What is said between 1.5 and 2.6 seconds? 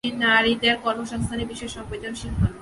বিষয়ে সংবেদনশীল হন।